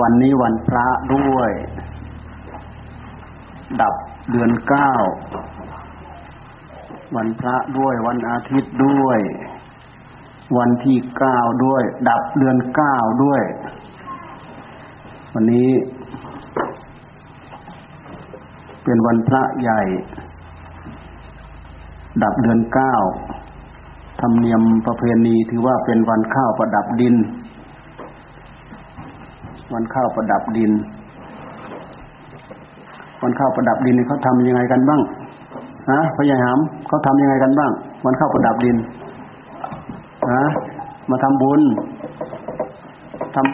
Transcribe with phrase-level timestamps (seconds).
[0.00, 1.50] วันนี้วันพระด้วย
[3.80, 3.94] ดับ
[4.30, 4.92] เดือนเก้า
[7.16, 9.18] วันพระด้วย วันอาทิตย์ด้วย
[10.58, 13.42] วันที่เก้าด้วย ดับเดือนเก้าด้วย
[15.34, 15.70] วันนี้
[18.84, 19.82] เป็นวันพระใหญ่
[22.22, 22.94] ดับเดือนเก้า
[24.20, 27.14] ธรรมเนียมประเพณีถือว่าเป็นวันข้าวประดับดิน
[29.72, 30.72] วันข้าวประดับดิน
[33.22, 35.00] วันข้าวประดับดินเขาทำยังไงกันบ้าง
[35.90, 37.70] ฮะพยายามเขาทำยังไงกันบ้าง
[38.04, 38.76] วันข้าวประดับดิน
[40.34, 40.44] ฮะ
[41.10, 41.60] มาทำบุญ
[43.34, 43.46] ทำ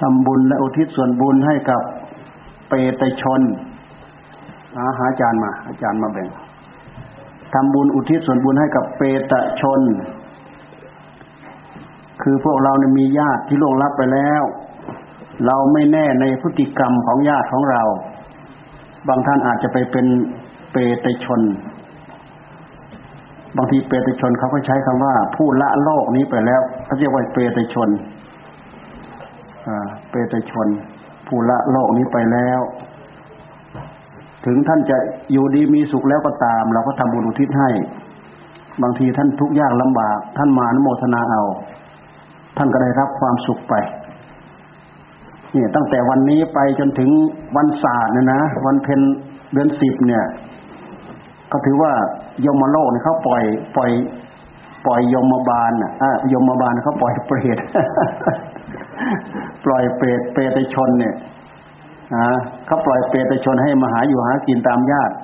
[0.00, 1.80] ทำบุญและอุทิศส่วนบุญให้กับ
[2.68, 3.40] เปตชน
[4.78, 6.28] หาหาอาจารย์มา อาจารย์มาแบ่ง
[7.54, 9.80] ทำบุญอุทิศส่วนบุญให้กับเปตชน
[12.22, 14.42] คือพวกเราเนี่ยมีญาติที่ล่วงลับไปแล้ว
[15.46, 17.82] เราไม่แน่ในพฤติกรรมของญาติของเรา
[19.08, 20.06] บางท่านอาจจะไปเป็น
[20.72, 21.40] เปตชน
[23.56, 27.88] บางทีเปตชนเขาก็ใช้คำว่า ผู้ละโลกนี้ไปแล้วเขาเรียกว่าเปตชน
[30.10, 30.68] เปตชน
[31.26, 32.60] ผู้ละโลกนี้ไปแล้ว
[34.48, 34.98] ถึงท่านจะ
[35.32, 37.70] อยู่ดีมีสุขแล้วก็ตาม เราก็ทำบุญอุทิศให้
[38.82, 41.42] บางทีท่านทุกข์ยากลำบาก ท่านมาอนโมทนาเอา
[42.56, 43.74] ท่านก็ได้รับความสุขไป
[45.52, 47.10] เนี่ยตั้งแต่วันนี้ไปจนถึง
[47.56, 49.00] วันศาสตร์เนี่ยนะ วันเพ็ญ
[49.52, 50.24] เดือนสิบเนี่ย
[51.52, 51.92] ก็ถือว่า
[52.46, 53.42] ยมโลกเนี่ยเขาปล่อย
[53.76, 53.90] ปล่อย
[54.86, 57.58] ปล่อยยมบาลอะยมบาลเขาปล่อยเปรต
[59.64, 61.14] ปล่อยเปรตเปรตชนเนี่ย
[62.66, 65.14] เขาปล่อยเปรตชนให้มาหาอยู่หากินตามญาติ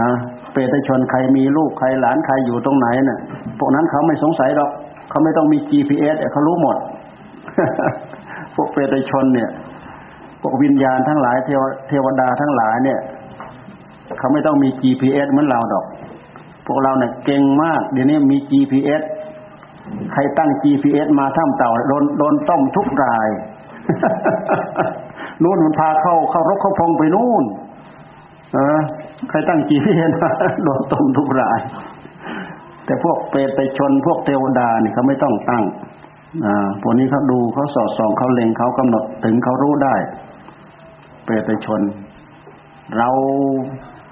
[0.00, 0.10] นะ
[0.52, 3.18] เปรตชนใครมีลูกใครหลานใครอยู่ตรงไหนเนะ่ะ
[3.58, 4.70] พวกนั้นเขาไม่สงสัยหรอก
[5.10, 6.76] เขาไม่ต้องมี GPS เขารู้หมด
[8.54, 9.50] พวกเปรตชนเนี่ย
[10.40, 12.98] พวกวิญญาณทั้งหลายเทวเทวดาทั้งหลายเนี่ย
[14.18, 15.84] เขาไม่ต้องมี GPS เหมือนเราดอก
[16.66, 19.02] พวกเราเนี่ยเก่งมาก เดี๋ยวนี้มี GPS
[20.12, 23.28] ใครตั้ง GPS มาท่ามเต่าโดนโดนต้มทุกราย
[25.42, 27.44] นู่นมันพาเข้าเข้ารกเข้าพงไปนู่น
[28.52, 28.80] เออ
[29.30, 30.12] ใครตั้งกี่เห็น
[30.64, 31.60] โดนต้มทุกราย
[32.86, 35.64] แต่พวกเปรตชนพวกเทวดานี่เขาไม่ต้องตั้ง
[36.46, 39.94] อ่าพวกนี้เขาดูเขาสอดส่องเขาเล็งเขากำหนดถึงเขารู้ได้
[41.24, 41.80] เปรตชน
[42.98, 43.08] เรา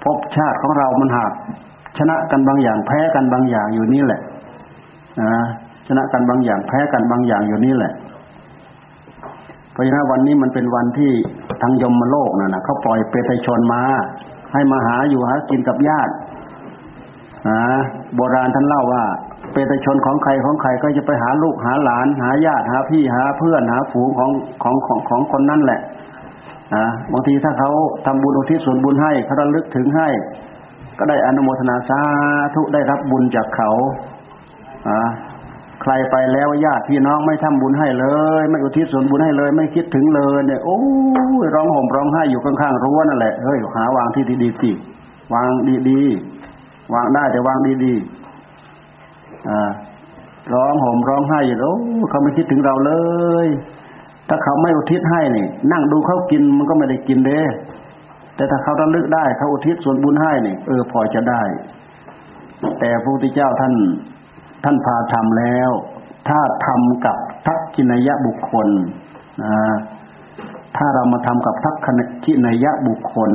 [0.03, 1.31] พบชาติของเรามันหัก
[1.97, 4.21] ชนะกันบางอย่างแพ้กันบางอย่างอยู่นี่แหละ
[5.21, 5.33] นะ
[5.87, 7.93] ชนะกันบางอย่างแพ้กันบางอย่างอยู่นี่แหละ
[9.73, 11.11] พราะฉะนั้นวันนี้มันเป็นวันที่
[11.61, 13.83] ทางยมโลกนั่นนะเขาปล่อยเปตชนมา
[14.53, 16.13] ให้มาหาอยู่หากินกับญาติ
[17.49, 17.61] นะ
[18.15, 19.03] โบราณท่านเล่าว่า
[19.51, 24.31] เปตชนของใครของใครก็จะไปหาลูกหาหลาน หาญาติหาพี่หาเพื่อนหาฝูงของ
[24.63, 25.81] ของของของคนนั่นแหละ
[26.75, 27.69] นะบางทีถ้าเขา
[28.05, 30.07] ทำบุญอุทิศส่วนบุญให้เขาระลึกถึงให้
[30.99, 32.01] ก็ได้อนุโมทนาสา
[32.55, 33.69] ธุได้รับบุญจากเขา
[34.87, 34.99] อ่า
[35.81, 38.05] ใครไปแล้วญาติพี่น้องไม่ทำบุญให้เล
[38.41, 40.79] ย ไม่อุทิศส่วนบุญให้เลย ไม่คิดถึงเลยเนี่ย โอ้
[41.45, 44.71] ยร้องห่มร้องไห้อยู่ข้างๆรั้วนั่นแหละเฮ้ยหาวางที่ดีๆสิ
[45.33, 45.49] วาง
[45.89, 49.69] ดีๆวางได้แต่วางดีๆอ่า
[50.53, 51.75] ร้องห่มร้องไห้อยู่แล้ว
[52.09, 52.93] เขาไม่คิดถึงเราเล
[53.45, 53.47] ย
[54.29, 57.41] ถ้าเขาไม่อุทิศให้นี่ นั่งดูเขากินมันก็ไม่ได้กินเด้
[58.35, 61.41] แต่ถ้าเขาระลึกได้เขาอุทิศส่วนบุญให้นี่เออพอจะได้
[62.79, 63.73] แต่พระพุทธเจ้าท่าน
[64.63, 65.69] ท่านพาทำแล้ว
[66.29, 68.67] ถ้าทำกับทักขินยะบุคคล
[69.43, 69.53] นะ
[70.77, 71.75] ถ้าเรามาทำกับทัก
[72.23, 73.31] ขินยะบุคคล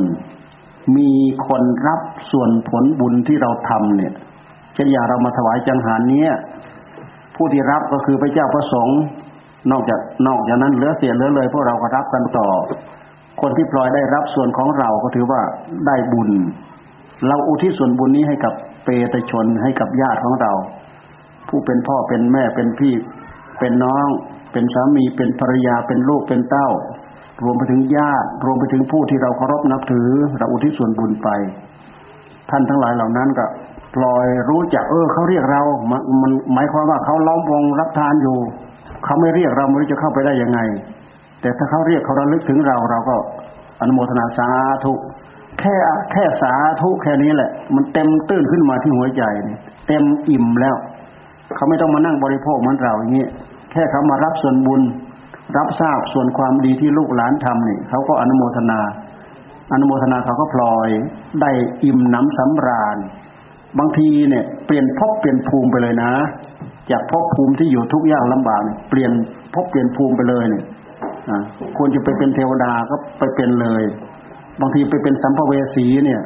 [0.97, 1.11] มี
[1.47, 4.13] คนรับส่วนผลบุญที่เราทำเนี่ย
[4.75, 6.31] เช่นอย่างเรามาถวายจังหารเนี้ย
[7.35, 8.99] ผู้ที่รับก็คือพระเจ้าประสงค์
[9.71, 12.49] นอกจากนอกจากนั้นเหลือเสียเหลือเลยพวกเราก็รับกันต่อ
[13.41, 15.41] คนที่ปล่อยได้รับส่วนของเราก็ถือว่า
[15.87, 16.31] ได้บุญ
[17.27, 18.55] เราอุทิศส่วนบุญนี้ให้กับ
[18.85, 20.53] เปตชนให้กับญาติของเรา
[21.55, 22.95] ผู้เป็นพ่อเป็นแม่เป็นพี่
[23.59, 24.07] เป็นน้อง
[24.53, 26.69] เป็นสามีเป็นภรรยาเป็นลูกเป็นเต้า
[27.45, 30.09] รวมไปถึงญาติ รวมไปถึงผู้ที่เราเคารพนับถือ
[30.39, 31.29] เราอุทิศส่วนบุญไป
[32.51, 33.45] ท่านทั้งหลายเหล่านั้นก็
[33.97, 35.63] ปล่อยรู้จักเออเขาเรียกเรา
[36.23, 38.39] มันหมายความว่าเขาล้อมวงรับทานอยู่
[39.05, 40.61] เขาไม่เรียกเราไม่รู้จะเข้าไปได้ยังไง
[41.41, 43.17] แต่ถ้าเขาเรียกเขาระลึกถึงเราเราก็
[43.81, 44.49] อนุโมทนาสา
[44.85, 44.93] ธุ
[45.61, 45.75] แค่
[46.13, 49.23] แค่สาธุแค่นี้แหละ มันเต็มตื้นขึ้นมาที่หัวใจ
[49.89, 50.77] เต็มอิ่มแล้ว
[51.57, 53.27] เขาไม่ต้องมานั่งบริโภคเหมือนเราอย่างนี้
[53.73, 54.83] แค่เขามารับส่วนบุญ
[55.57, 58.81] รับทราบส่วนความดีที่ลูกหลานทำนี่เขาก็อนุโมทนา
[59.73, 60.89] อนุโมทนาเขาก็พลอย
[61.41, 61.51] ได้
[61.85, 62.97] อิ่มน้ำสำราญ
[63.79, 66.13] บางทีเนี่ยเปลี่ยนภพเปลี่ยนภูมิไปเลยนะ
[66.91, 69.13] จากภพภูมิที่อยู่ทุกข์ยากลำบากเปลี่ยน
[69.55, 70.65] ภพเปลี่ยนภูมิไปเลยเนี่ย
[71.77, 73.83] ควรจะไปเป็นเทวดาก็ไปเป็นเลย
[74.61, 76.21] บางทีไปเป็นสัมภเวสีเนี่ย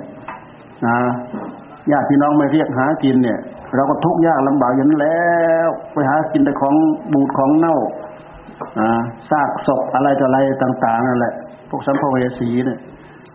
[0.86, 0.96] นะ
[1.90, 3.38] ญาติพี่น้องไม่เรียกหากินเนี่ย
[3.74, 5.28] เราก็ทุกข์ยากลำบากอย่างนั้นแล้
[5.66, 6.74] ว ไปหากินแต่ของ
[7.12, 7.76] บูดของเน่า
[9.30, 11.34] ซากศพอะไรต่ออะไรต่างๆนั่นแหละ
[11.68, 12.78] พวกสัมภเวสีเนี่ย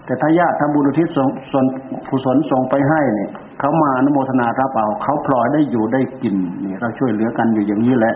[0.06, 1.66] แต่ถ้าญาติทำบุญอุทิศส่งส่วน
[2.10, 6.36] กุศลส่งไปให้เนี่ยเขามาอนโมทนารับเอาเขาพลอยได้อยู่ได้กิน
[6.66, 8.16] นี่เราช่วยเหลือกันอยู่อย่างนี้แหละ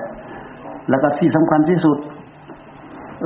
[0.90, 1.98] แล้วก็ที่สำคัญที่สุด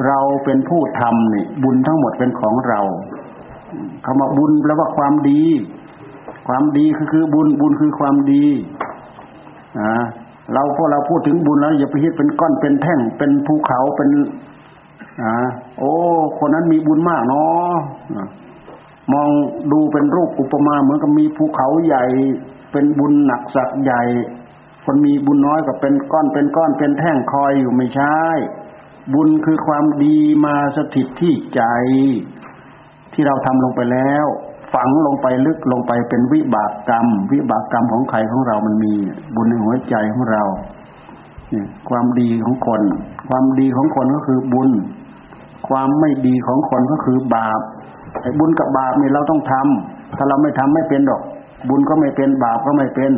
[0.08, 2.82] เราเป็นผู้ทำนี่บุญทั้งหมดเป็นของเรา
[4.06, 5.42] คำว่าบุญแปลว่าความดี
[6.54, 8.46] ความดีคือคือบุญบุญคือความดี
[9.80, 10.04] อ่า
[10.54, 14.10] เราพอเราพูดถึงบุญแล้วอย่าไปคิดเป็นก้อนเป็นแท่งเป็นภูเขาเป็น
[15.22, 15.34] อ่า
[15.80, 15.92] โอ้
[16.40, 17.74] คนนั้นมีบุญมากเนาะ
[19.14, 19.30] มอง
[19.72, 22.06] ดูเป็นรูปอุปมาเหมือนกับมีภูเขาใหญ่
[22.72, 24.04] เป็นบุญหนักสักใหญ่
[24.84, 28.20] คนมีบุญน้อยก็เป็นก้อนเป็นก้อนเป็นแท่งคอยอยู่ไม่ใช่
[29.14, 31.62] บุญคือความดีมาสถิตที่ใจ
[33.14, 34.28] ที่เราทำลงไปแล้ว
[34.74, 38.94] ฝังลงไปลึกลงไปเป็นวิบากกรรม วิบากกรรมของใครของเรามันมี
[39.36, 40.44] บุญในหัวใจของเรา
[41.52, 42.82] เนี่ยความดีของคน
[43.30, 44.70] ความดีของคนก็คือบุญ
[45.68, 47.62] ความไม่ดีของคนก็คือบาป
[48.22, 51.22] ไอ้บุญกับบาปนี่เราต้องทำถ้าเราไม่ทำไม่เป็นดอก
[51.70, 53.12] บุญก็ไม่เป็นบาปก็ไม่เป็น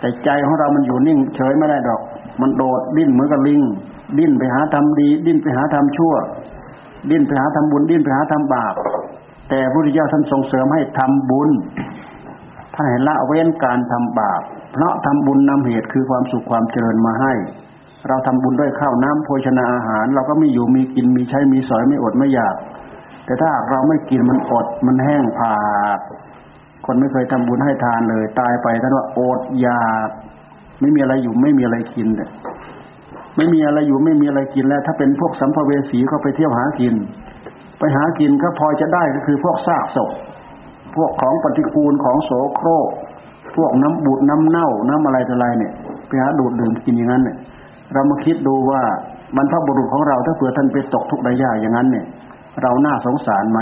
[0.00, 2.00] แต่ใจของเรามันอยู่นิ่ง เฉยไม่ได้ดอก
[2.40, 3.62] มันโดดดิ้นเหมือนกับลิง
[4.18, 6.14] ดิ้นไปหาทำดี ดิ้นไปหาทำชั่ว
[7.10, 8.74] ดิ้นไปหาทำบุญดิ้นไปหาทำบาป
[9.48, 11.50] แต่พระพุทธเจ้าท่านส่งเสริมให้ทำบุญ
[12.74, 17.32] ท่านให้ละเว้นการทำบาป เพราะทำบุญนำเหตุคือความสุขความเจริญมาให้
[18.08, 22.56] เราทำบุญด้วยข้าวน้ำโภชนาอาหาร เราก็มีอยู่มีกินมีใช้มีสอยไม่อดไม่อยาก
[23.24, 25.56] แต่ถ้าเราไม่กินมันอดมันแห้งผา
[25.96, 25.98] ก
[26.86, 30.08] คนไม่เคยทำบุญให้ทานเลย ตายไปท่านว่าอดอยาก
[30.80, 32.30] ไม่มีอะไรอยู่ไม่มีอะไรกินเลย
[33.36, 36.94] ไม่มีอะไรอยู่ไม่มีอะไรกินแล้ว ถ้าเป็นพวกสัมภเวสีก็ไปเที่ยวหากิน
[37.78, 40.10] ไปหากินก็พอจะได้ก็คือพวกซากศพ
[40.96, 42.88] พวกของปฏิกูลของโสโครก
[43.56, 45.72] พวกน้ำบูดน้ำเน่าน้ำอะไรต่ออะไรเนี่ย
[46.06, 47.36] ไปหาดูดดื่มกินอย่างนั้นเนี่ย
[47.92, 48.82] เรามาคิดดูว่า
[49.36, 52.06] มันพระบุรุษของเราถ้าเผื่อท่านไปตกทุกข์ได้ยากอย่างนั้นเนี่ย
[52.62, 53.60] เราหน้าสงสารไหม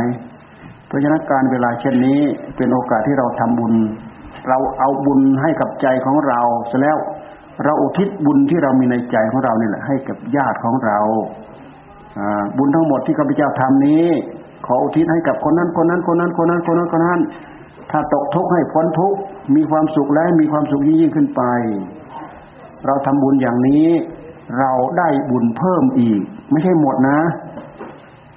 [0.87, 2.21] เพราะฉะนั้นการเวลาเช่นนี้
[2.57, 3.75] เป็นโอกาสที่เราทำบุญ
[4.49, 6.97] เราเอาบุญให้กับใจของเราเสร็จแล้ว
[7.65, 10.99] เราอุทิศบุญที่เรามีในใจของเราเนี่ยแหละให้กับญาติของเรา
[12.59, 14.05] บุญทั้งหมดที่ข้าพเจ้าทำนี้
[14.67, 17.21] ขออุทิศให้กับคนนั้นคนนั้นคนนั้นคนนั้นคนนั้นคนนั้น
[17.91, 19.19] ถ้าตกทุกข์ให้พ้นทุกข์
[19.55, 21.43] มีความสุขและมีความสุขยิ่งขึ้นไป
[22.87, 23.87] เราทำบุญอย่างนี้
[24.59, 26.21] เราได้บุญเพิ่มอีก
[26.51, 27.19] ไม่ใช่หมดนะ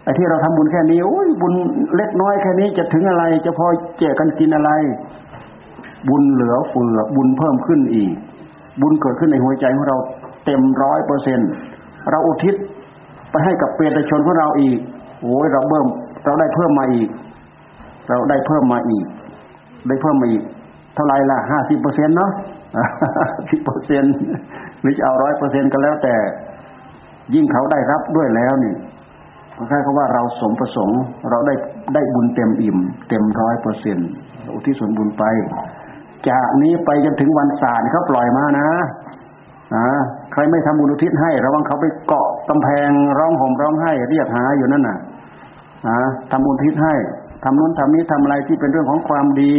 [0.04, 1.54] ไอ้ที่เราทำบุญแค่นี้โอ้ยบุญ
[1.96, 3.66] เล็กน้อยแค่นี้จะถึงอะไร จะพอ
[4.00, 4.72] แจกกันกินอะไร
[6.10, 8.12] บุญเหลือเฟือบุญเพิ่มขึ้นอีก
[8.82, 9.98] บุญเกิดขึ้นในหัวใจของเรา
[10.46, 11.40] เต็มร้อยเปอร์เซ็น
[12.10, 12.56] เราอุทิศ
[13.32, 14.80] ไปให้กับเปรตชนของเราอีก
[15.22, 15.86] โอ้ยเราเพิ่ม
[16.26, 17.10] เราได้เพิ่มมาอีก
[18.10, 19.06] เราได้เพิ่มมาอีก
[19.88, 20.44] ได้เพิ่มมาอีก
[20.96, 22.32] เท่าไรล่ะห้าสิบเปอร์เซ็นต์เนาะ
[23.50, 24.16] สิบเปอร์เซ็นต์
[24.82, 26.16] หรือจะเอาร้อยเปอร์เซ็นต์ก็แล้วแต่
[27.36, 28.74] ยิ่งเขาได้รับด้วยแล้วนี่
[29.56, 31.54] คล้ายๆกับว่าเราสมประสงค์ เราได้
[31.94, 32.78] ได้บุญเต็มอิ่ม
[33.10, 34.10] เต็มร้อยเปอร์เซ็นต์
[34.54, 35.24] อุทิศส่วนบุญไป
[36.30, 38.68] จากนี้ไปจนถึงวันศาสตร์เขาปล่อยมานะ
[40.32, 44.98] ใครไม่ทำบุญอุทิศให้ ระวังเขาไปเกาะกำแพงร้องห่มร้องไห้เรียกหาอยู่นั่นน่ะ
[45.88, 45.98] นะ
[46.32, 46.94] ทำบุญอุทิศให้
[47.44, 49.54] ทำนู้นทำนี้ทำอะไรที่เป็นเรื่องของความดี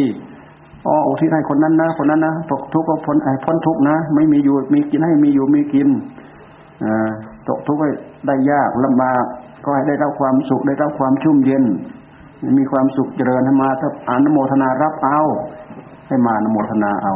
[0.86, 5.88] อ๋ออุทิศให้คนนั้นนะคนนั้นนะตกทุกข์ก็พ้นพ้นทุกข์นะ ไม่มีอยู่มีกินให้มีอยู่มีกิน
[6.84, 7.08] อ่า
[7.48, 7.80] ตกทุกข์
[8.26, 9.24] ได้ยากลำบาก
[9.64, 11.64] ก็ให้ได้รับความสุขได้รับความชุ่มเย็น
[12.58, 15.20] มีความสุขเจริญมาถ้าอานโมทนารับเอา
[16.08, 17.14] ให้มาอนโมทนาเอา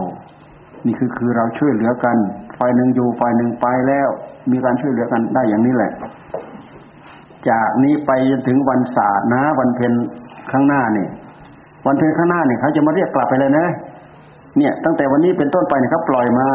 [0.87, 2.16] นี่คือคือเราช่วยเหลือกัน
[2.64, 4.09] ฝ่ายหนึ่งอยู่ฝ่ายหนึ่งไปแล้ว
[4.52, 5.92] มีการช่วยเหลือกันได้อย่างนี้แหละ
[7.49, 9.92] จากนี้ไปจนถึงวันศาสตร์นะ วันเพ็ญ
[10.52, 11.09] ข้างหน้าเนี่ย
[11.87, 13.66] วันเพ็ญข้างหน้าเนี่ยเขาจะมาเรียกกลับไปเลยนะ
[14.59, 16.47] เนี่ย ตั้งแต่วันนี้เป็นต้นไปเนี่ยเขาปล่อยมา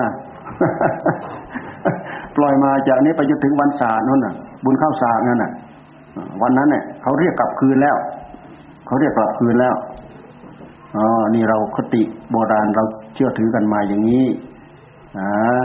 [2.37, 4.33] ปล่อยมาจากนี้ไปจนถึงวันศาสตร์นั่นน่ะ
[4.63, 5.51] บุญข้าวสากนั่นน่ะ
[6.41, 7.95] วันนั้นเนี่ยเขาเรียกกลับคืนแล้ว
[8.87, 9.75] เขาเรียกกลับคืนแล้ว
[10.97, 12.83] อ๋อนี่เราคติโบราณเรา
[13.15, 14.25] เชื่อถือกันมาอย่างนี้
[15.17, 15.61] อ่า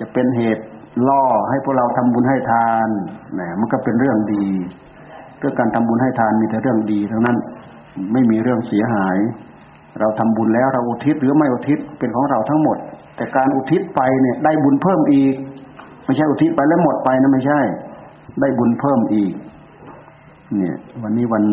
[0.00, 0.64] จะเป็นเหตุ
[1.08, 2.88] ล่อให้พวกเราทำบุญให้ทาน
[3.40, 4.46] นะมันก็เป็นเรื่องดี
[5.38, 7.36] เรื่องการทำบุญให้ทานมีแต่เรื่องดีทั้งนั้น
[8.12, 9.16] ไม่มีเรื่องเสียหาย
[10.00, 12.76] เราทำบุญแล้วเราอุทิศหรือไม่อุทิศเป็นของเราทั้งหมด
[13.16, 15.34] แต่การอุทิศไปเนี่ยได้บุญเพิ่มอีก
[16.04, 17.60] ไม่ใช่อุทิศไปแล้วหมดไปนะไม่ใช่
[18.40, 19.32] ได้บุญเพิ่มอีก
[20.56, 21.44] เนี่ย วันนี้วัน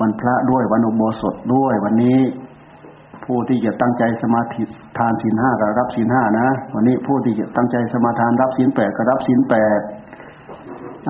[0.00, 2.18] วันพระด้วยวันอุโบสถด้วยวันนี้
[3.26, 4.62] ผู้ที่จะตั้งใจสมาธิ
[4.98, 9.80] ทานศีลห้าก็รับศีลห้านะวันนี้ผู้ที่จะตั้งใจสมาทานรับศีลแปดก็รับศีลแปด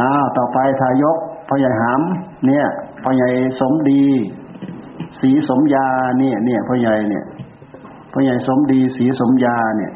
[0.00, 1.16] อ้าวต่อไปทายก
[1.48, 2.00] พ่อใหญ่หาม
[2.46, 2.66] เนี่ย
[3.02, 3.28] พ่อใหญ่
[3.60, 4.04] สมดี
[5.20, 5.86] สีสมยา
[6.18, 7.24] เนี่ยเนี่ยพ่อใหญ่เนี่ย
[8.12, 9.92] พ่อใหญ่สมดีสีสมยาเนี่ย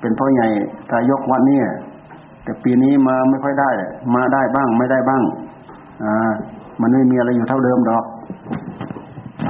[0.00, 0.48] เป็นพ่อใหญ่
[0.90, 1.60] ทายกวันนี้
[2.44, 3.70] แต่ปีนี้มาไม่ค่อยได้
[4.14, 5.22] มาได้บ้างไม่ได้บ้าง
[6.04, 6.32] อ่า
[6.80, 8.04] มันไม่มีอะไรอยู่เท่าเดิมดอก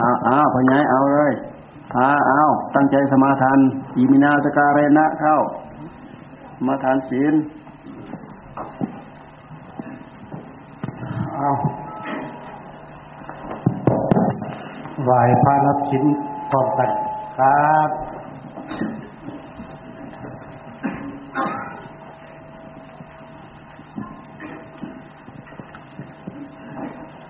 [0.00, 1.32] อ้าวอ้าวพ่อใหญ่เอาเลย
[1.92, 2.42] พาเอา
[2.74, 3.58] ตั้งใจสมาทาน
[3.96, 5.36] อิมินาสการเรนะเข้า
[6.66, 7.34] มาทานศีล
[11.36, 11.50] เอา
[15.04, 15.10] ไหว
[15.42, 16.04] พระรับชิ้น
[16.50, 16.90] พร้อมกัน
[17.38, 17.90] ครับ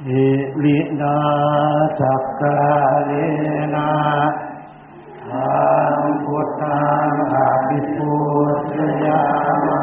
[0.07, 0.25] อิ
[0.65, 1.17] ลินา
[2.01, 2.59] จักกา
[3.07, 3.13] เล
[3.75, 3.89] นา
[5.33, 8.15] ทางพุทธังอาภิปุ
[8.71, 8.73] ต
[9.05, 9.23] ยา
[9.67, 9.81] มา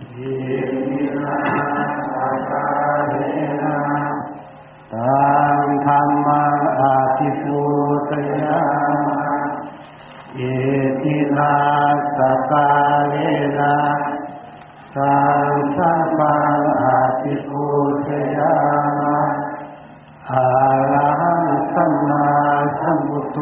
[0.00, 0.32] อิ
[0.70, 1.36] ลินา
[2.14, 2.66] จักกา
[3.08, 3.14] เล
[3.62, 3.78] นะ
[4.94, 7.62] ทางธรรมังอาภิปุ
[8.10, 8.62] ตยา
[9.06, 9.22] มา
[10.38, 10.54] อิ
[11.02, 11.54] ตินา
[12.18, 12.70] จักา
[13.08, 13.14] เล
[13.58, 13.76] นะ
[14.96, 17.66] ทางสังฆังอาภิปุ
[18.06, 18.54] ตยา
[18.98, 19.16] มา
[20.30, 20.48] อา
[20.92, 22.26] ระหังสัมมา
[22.80, 23.38] สัมพุทโธ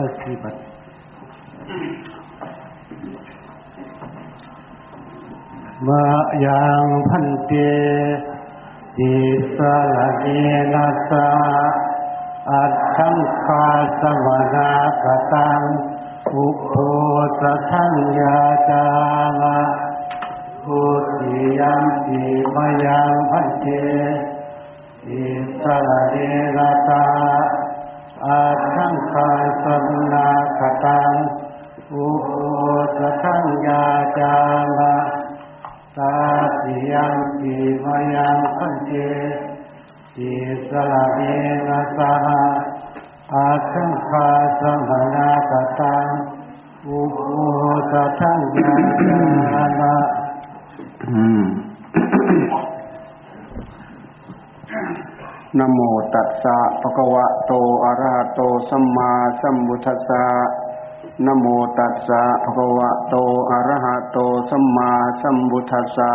[0.00, 0.54] อ่านวัตถีปัต
[5.86, 6.06] มา
[6.44, 7.52] ยังพันเต
[8.96, 9.14] ติ
[9.56, 9.58] ส
[9.94, 10.24] ละเน
[10.74, 11.28] นัสสะ
[12.50, 13.66] อัตถังคา
[14.00, 14.72] สมนา
[15.02, 15.62] กตัง
[16.32, 16.74] อุปโภ
[17.40, 18.86] สทังยาจา
[19.40, 19.60] มะ
[20.64, 22.22] พุทธิยัมปิ
[22.54, 23.66] มายังพันเต
[25.04, 25.22] ติ
[25.62, 26.16] สละเน
[26.56, 27.04] นัสสะ
[28.26, 29.30] อัตถังคา
[29.64, 31.12] สัมนากตัง
[31.92, 32.30] อุปโภ
[32.98, 33.84] สทังยา
[34.18, 34.34] จา
[34.76, 34.94] มะ
[35.96, 36.14] ตา
[36.62, 38.90] ติยังปิมยังพันเต
[40.14, 40.30] ติ
[40.68, 41.20] สละเน
[41.68, 42.42] นะสหะ
[43.32, 44.28] อาคังคา
[44.60, 46.06] สัมนากตัง
[46.86, 47.20] อุโภ
[47.92, 48.74] ตทังยา
[49.80, 49.94] นะ
[51.08, 51.42] อืม
[55.58, 55.80] นโม
[56.14, 57.52] ตัสสะภะคะวะโต
[57.84, 60.24] อะระหะโตสัมมาสัมพุทธัสสะ
[61.26, 61.46] นโม
[61.78, 63.14] ตัสสะภะคะวะโต
[63.50, 64.18] อะระหะโต
[64.50, 64.90] สัมมา
[65.20, 66.14] สัมพุทธัสสะ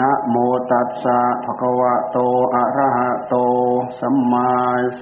[0.00, 0.36] นะโม
[0.70, 2.18] ตัสสะภะคะวะโต
[2.54, 3.34] อะระหะโต
[4.00, 4.48] สัมมา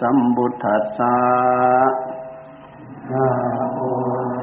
[0.00, 1.16] สัมพุทธัสสะ
[3.12, 3.26] นะ
[3.74, 4.39] โม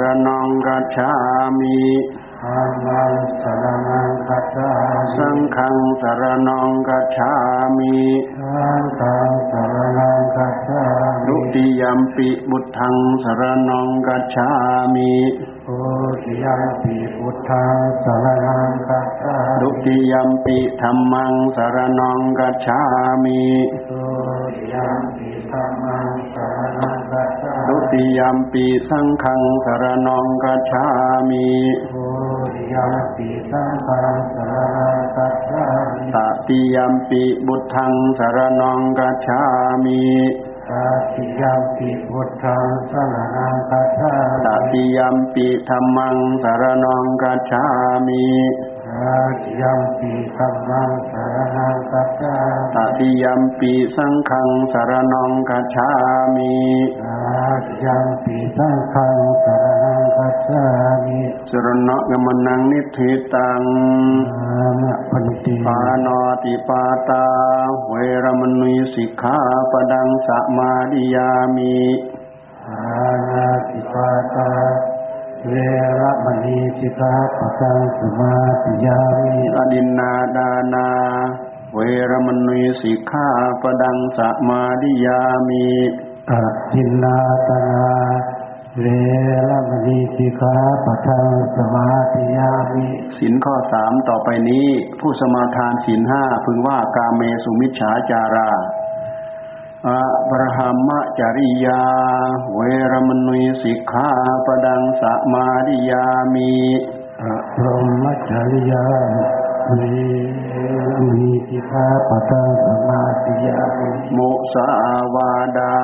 [0.00, 1.10] รณังกัจฉา
[1.58, 1.80] มิ
[2.42, 4.70] ธัมมังสรณังคัจฉา
[5.16, 7.32] สังฆังสรณังกัจฉา
[7.78, 7.98] มิ
[8.38, 10.82] สังฆังสรณังคัจฉา
[11.26, 14.48] ดุติยัมปิบุตทังสรณังกัจฉา
[14.94, 15.14] มิ
[15.66, 15.70] โอ
[16.24, 22.80] ติยัมปิพุทธังสรณังคัจฉาดุติยัมปิธัมมังสรณังกัจฉา
[23.24, 23.44] มิ
[23.88, 23.92] โอ
[24.56, 27.01] ติยัมปิธัมมังสรณังคัจฉาดุ
[27.92, 30.84] ติยัมปิสังฆังสรณังกัจฉา
[31.28, 31.48] มิ
[31.90, 31.96] โอ
[32.54, 35.64] ติยัมปิสังฆังสรณังคัจฉา
[36.14, 39.40] ตติยัมปิบุตทังสรณังกัจฉา
[39.84, 40.04] มิ
[40.68, 40.70] ต
[41.14, 44.12] ติยัมปิพุทธังสรณังคัจฉา
[44.46, 47.64] ตติยัมปิธัมมังสรณังกัจฉา
[48.06, 48.26] มิ
[48.70, 48.71] อา
[49.42, 52.36] ติยัมปิธัมมังสรณังคัจฉา
[52.74, 55.88] ตติยัมปิสังฆังสรณังกัจฉา
[56.34, 56.54] มิ
[57.02, 57.16] อา
[57.66, 60.64] ติยัมปิสังฆังสรณังคัจสา
[61.04, 63.62] มิสรณะกมนังนิธิตัง
[64.40, 67.24] อามะพันติปานอติปาตา
[67.88, 67.94] เว
[68.24, 69.38] รมณีสิกขา
[69.70, 71.76] ปดังสมาดิยามิ
[72.68, 74.50] อานาติปาตา
[75.48, 75.54] เว
[76.00, 80.88] ระมณีสิกขาปะทังสมาธิยามิอดินนาดานา
[81.74, 81.80] เว
[82.10, 83.26] รมณีสิกขา
[83.62, 84.18] ปดังส
[84.48, 85.66] มาดิยามิ
[86.30, 86.40] อะ
[86.72, 87.18] ทินนา
[87.48, 87.86] ตนา
[88.80, 88.84] เว
[89.50, 92.86] ระมณีสิกขาปะทังสมาธิยามิ
[93.18, 94.66] สินข้อสามต่อไปนี้
[95.00, 98.50] ผู้สมาทานสินห้าพึงว่ากาเมสุมิจฉาจารา
[99.88, 101.82] อะบรหัมจริยา
[102.54, 102.60] เว
[102.92, 104.08] รมณีสิกขา
[104.46, 106.52] ปดังสมาดิยามิ
[107.22, 108.86] อะพรหมจริยา
[109.68, 109.80] เว
[110.86, 114.68] ระมณีสิกขาปะทังสมาธิยามิมุสา
[115.14, 115.74] วาดา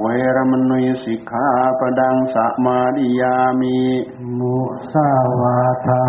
[0.00, 1.46] เวรมณีสิกขา
[1.78, 3.78] ปดังสมาดิยามิ
[4.38, 4.56] มุ
[4.92, 5.08] สา
[5.40, 6.04] วาทา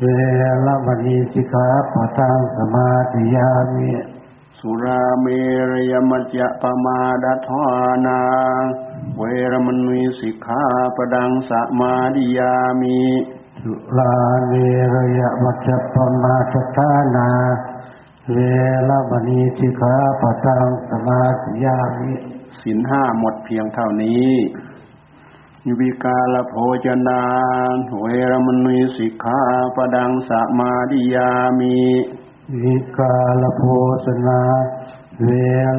[0.00, 0.04] เว
[0.66, 3.90] ระมณีสิกขาปะทังสมาธิยามิ
[4.64, 5.26] สุราเม
[5.70, 7.64] รยมัจจะปมาดัทา
[8.06, 8.20] นา
[9.16, 10.62] เวรมณีสิกขา
[10.96, 13.00] ปดังสมาดิยามิ
[13.62, 14.14] สุลา
[14.48, 14.52] เว
[14.94, 17.30] รยมัจจปมาทฐานา
[18.32, 18.36] เว
[18.88, 22.12] ระมณีสิกขาปะทังสมาธิยามิ
[22.62, 24.30] สินห้าหมดเพียงเท่านี้
[25.66, 26.54] ยุวิกาลโภ
[26.84, 27.22] จนา
[28.02, 29.40] เวรมณีสิกขา
[29.76, 31.78] ปดังสมาดิยามิ
[32.50, 33.62] วิกาลโภ
[34.04, 34.40] ชนา
[35.22, 35.28] เว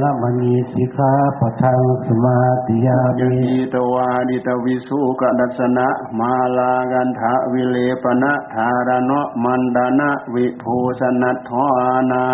[0.01, 5.89] ระมณีสิกขาปะทังสมาธิยายมิยีตวาดิตวิสุกดัสนะ
[6.19, 11.65] มาลากันทะวิเลปนะธารณะมันดานะวิภูสนัทธา
[12.11, 12.25] นา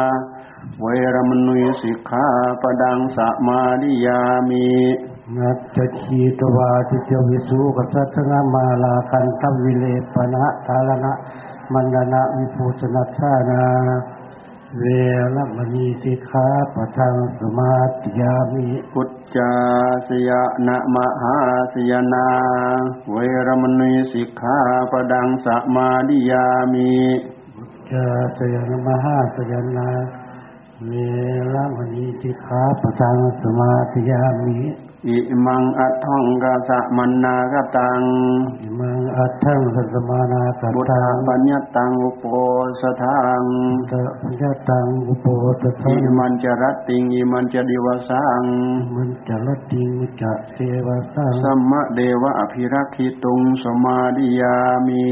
[0.81, 2.25] เวรมณีสิกขา
[2.61, 3.17] ปดังส
[3.47, 4.67] มาดิยามิ
[5.37, 11.13] นัจจคีตวาทิเจวิสุกัสสงมาลาคันทวิเลปนะทารณะ
[11.73, 13.63] มันดนะวิภูชนัชานา
[14.77, 14.83] เว
[15.35, 19.51] ระมณีสิกขาปะทังสมาธิยามิพุทธา
[20.07, 20.29] สย
[20.67, 21.35] นะมหา
[21.73, 22.27] สยนา
[23.11, 24.57] เวรมณีสิกขา
[24.91, 26.93] ปดังสมาดิยามิ
[27.91, 28.05] จา
[28.37, 29.89] สยนมหาสยนา
[30.85, 30.91] เว
[31.53, 34.57] ระมณีสิกขาปะทังสมาธิยามิ
[35.07, 38.01] อิมังอัตถังกะสะมันนากตัง
[38.61, 42.25] อิมังอัตถังสัสมานาสัตบุตตัตางปัญญตังอุปโป
[42.81, 43.43] สทัง
[43.89, 45.27] สัพพะตังอุปโป
[45.61, 48.43] ตทัอิงมันจะรัตติงอิมันจะดิวสัง
[48.95, 54.55] มันจะลดดิงจะเสวะสังสัมมะเดวะอภิรักขิตุงสมาดิยา
[54.87, 55.05] มิ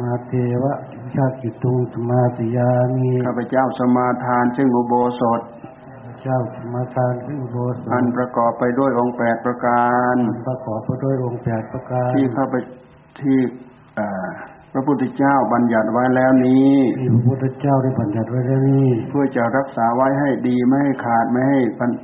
[0.00, 0.74] มาเทวะ
[1.14, 5.40] ชากิตุงสมาธิยามิข้าพเจ้าสมาทานซึ่งอุโบสถ
[6.22, 10.16] เจ้าสมาทานขึ้นโบสถ์อันประกอบไปด้วยองค์แปดประการ
[10.48, 12.56] ประกอบไปด้วยองค์แปดประการ ที่เข้าไป
[13.20, 13.38] ที่
[13.96, 14.30] เอ่อ
[14.74, 21.60] พระพุทธเจ้าบัญญัติไว้แล้วนี้ที่พระพุทธเจ้าได้บัญญัติไว้แล้วนี่เพื่อจะรักษาไว้ให้ดีไม่ให้ขาดไม่ให้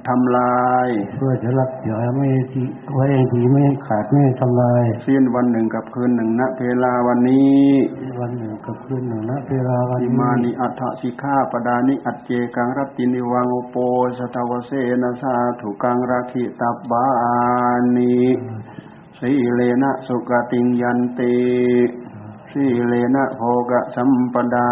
[0.09, 7.63] ทำลาย เพื่อจะรักษาไม่ให้ที่ไว้ให้ดีไม่ให้ขาดไม่ให้ทำลายสิ้นวันหนึ่งกับคืนหนึ่งณเพลาวันนี้
[8.21, 13.77] วันหนึ่งกับคืนหนึ่งนะเวลาวันอินี้มานิอัฏฐสิกขาปดานิอัจเจกังรัตตินิวังอุโป
[14.19, 17.07] สตวเสนะสาถุกังราคิตับบา
[17.97, 18.19] นิ
[19.19, 21.37] สีเลนะสุกติงยันติ
[22.61, 24.71] สีเลนะโภกสัมปดา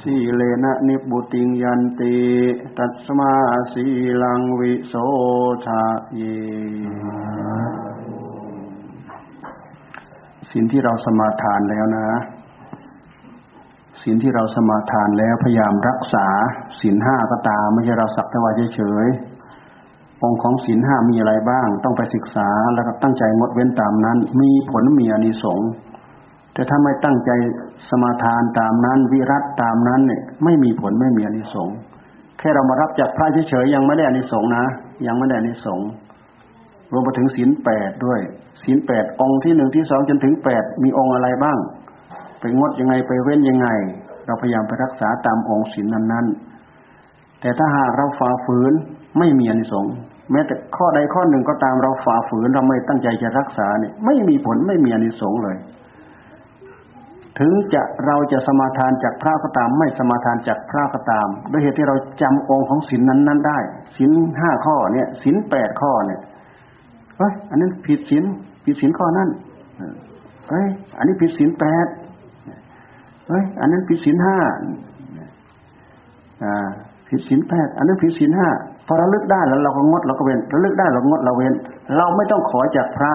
[0.00, 2.16] สีเลนะนิบุติงยันติ
[2.78, 3.34] ตัสมา
[3.72, 3.84] สี
[4.22, 4.94] ลังวิโส
[5.66, 5.84] ทะ
[6.16, 6.22] เย
[10.50, 12.08] สินที่เราสมาทานแล้วนะ
[14.02, 16.26] สินที่เราสมาทานแล้วพยายามรักษา
[16.80, 19.06] สินห้าก็ตามไม่ใช่เราสักแต่ว่าเฉย
[20.22, 25.70] องค์ของสินห้ามีอะไรบ้าง ต้องไปศึกษาแล้วก็ตั้งใจงดเว้นตามนั้น มีผลมีอนิสงส์
[26.54, 27.30] แต่ถ้าไม่ตั้งใจ
[27.88, 31.76] สมาทานตามนั้น วิรัตตามนั้นเนี่ยไม่มีผลไม่มีอนิสงส์
[32.38, 34.64] แค่เรามารับจากพระเฉยๆยังไม่ได้อนิสงส์นะ
[35.06, 35.88] ยังไม่ได้อนิสงส์
[36.92, 38.20] รวมไปถึงศีลแปดด้วย
[38.62, 41.58] ศีลแปดองค์ที่หนึ่งที่สองจนถึงแปดมีองค์อะไรบ้าง
[42.40, 43.68] ไปงดยังไงไปเว้นยังไง
[44.26, 48.72] เราพยายามไปรักษาตามองค์ศีลนั้นๆ แต่ถ้าหากเราฝ่าฝืน
[49.18, 49.94] ไม่มีอนิสงส์
[50.30, 55.56] แม้แต่ข้อใดข้อหนึ่งก็ตามเราฝ่าฝืนเราไม่ตั้งใจจะรักษาเนี่ยไม่มีผลไม่มีอนิสงส์เลย
[57.38, 63.58] ถึงจะเราจะสมาทานจากพระก็ตาม ไม่สมาทานจากพระก็ตามด้วยเหตุที่เราจำองค์ของศีลนั้นนั้นได้
[63.96, 66.20] ศีลห้าข้อเนี่ยศีลแปดข้อเนี่ย
[67.18, 68.24] เอ้ยอันนั้นผิดศีล
[68.64, 69.28] ผิดศีลข้อนั้น
[70.50, 71.86] เอ้ยอันนี้ผิดศีลแปด
[73.28, 74.36] เอ้ยอันนั้นผิดศีลห้า
[76.44, 76.68] อ่า
[77.08, 78.48] ผิดศีลแปดอันนั้นผิดศีลห้า
[78.86, 81.54] พอเราลึกได้แล้วเราก็งดเราก็เว้นเราลึกได้เราก็งดเราเว้น
[81.96, 83.12] เราไม่ต้องขอจากพระ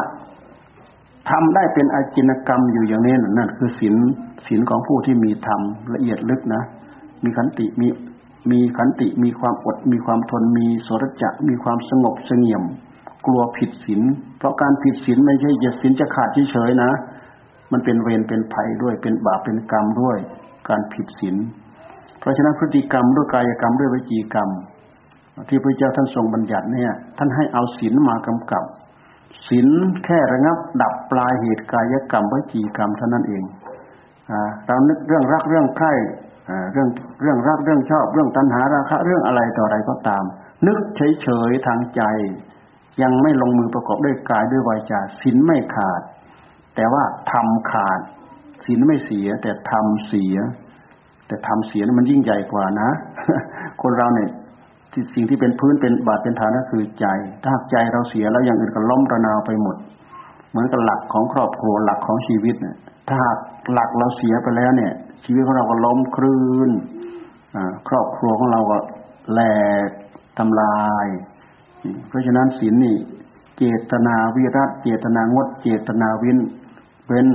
[1.30, 3.96] ทำได้เป็นอาจินกรรมอยู่อย่างนี้นั่นคือศีล
[4.48, 5.62] ศีลของผู้ที่มีธรรม
[5.94, 6.64] ละเอียดลึกนะ
[7.24, 7.88] มีขันติมี
[8.52, 12.64] มีขันติมีความอดมีความทนมีสรจะมีความสงบเสงี่ยม
[13.26, 14.02] กลัวผิดศีล
[14.38, 16.92] เพราะการผิดศีลไม่ใช่จะศีลจะขาดเฉยๆนะ
[17.72, 20.18] มันเป็นเวรเป็นภัยด้วยเป็นบาปเป็นกรรมด้วย
[20.70, 21.36] การผิดศีล
[22.20, 24.50] เพราะฉะนั้นพฤติกรรมด้วยกายกรรมด้วยวิจีกรรม
[25.50, 28.64] ที่พระเจ้าท่านทรงบัญญัติเนี่ย ท่านให้เอาศีลมากำกับ
[29.50, 29.68] ศีล
[30.06, 33.44] แค่ระงับ ดับปลายเหตุกายกรรมวิจีกรรมเท่านั้นเอง
[34.66, 35.94] เรานึกเรื่องรักเรื่องใคร่
[36.74, 36.90] เรื่อง
[37.22, 40.24] เรื่องรักเรื่องชอบ เรื่องตัณหาราคะ เรื่องอะไรต่ออะไรก็ตาม
[40.68, 42.02] นึกเฉยๆทางใจ
[43.02, 46.02] ยังไม่ลงมือประกอบด้วยกายด้วยวาจาศีลไม่ขาด
[46.76, 48.00] แต่ว่าทำขาด
[48.66, 50.36] ศีลไม่เสีย แต่ทำเสีย
[51.28, 52.90] แต่ทำเสียมันยิ่งใหญ่กว่านะ
[53.82, 54.30] คนเราเนี่ย
[55.16, 57.06] สิ่งที่เป็นพื้นเป็นบาดเป็นฐานก็คือใจ
[57.44, 59.76] ถ้าใจเราเสียแล้วอย่างอื่นก็ล้มระนาวไปหมด
[60.50, 62.76] เหมือนกับหลักของครอบครัวหลักของชีวิตเนี่ย
[63.10, 63.22] ถ้า
[63.74, 64.94] หลักเราเสียไปแล้วเนี่ย
[65.26, 66.72] ชีวิตของเราก็ล้มคลื่น
[67.88, 68.78] ครอบครัวของเราก็
[69.32, 69.42] แหล
[69.88, 69.90] ก
[70.38, 71.08] ทำลาย
[72.08, 72.96] เพราะฉะนั้นศีลนี่
[73.58, 76.38] เจตนาวิรัตเจตนางด เจตนาว้น
[77.08, 77.28] เว้น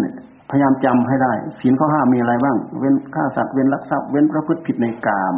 [0.51, 5.35] พยายามจำให้ได้ศีลข้อห้ามีอะไรบ้าง เว้นฆ่าสัตว์เว้นลักทรัพย์เว้นประพฤติผิดในกาม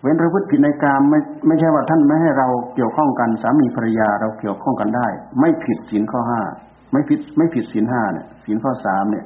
[0.00, 5.06] เว้นประพฤติผิดในกามไม่ไม่ใช่ว่าท่านไม่ให้เราเกี่ยวข้องกันสามีภรรยาเราเกี่ยวข้องกันได้
[5.40, 6.40] ไม่ผิดศีลข้อห้า
[6.92, 9.24] ไม่ผิดไม่ผิดศีลห้าเนี่ยศีลข้อสามเนี่ย